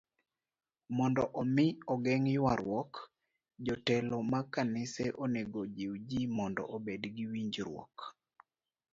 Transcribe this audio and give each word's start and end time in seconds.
Mondo 0.97 1.23
omi 1.41 1.65
ogeng' 1.93 2.29
ywaruok, 2.37 2.91
jotelo 3.65 4.17
mag 4.31 4.45
kanise 4.53 5.05
onego 5.23 5.57
ojiw 5.65 5.93
ji 6.07 6.19
mondo 6.37 6.63
obed 6.75 7.01
gi 7.15 7.25
winjruok. 7.31 7.95